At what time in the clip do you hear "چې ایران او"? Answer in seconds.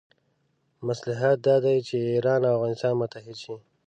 1.87-2.53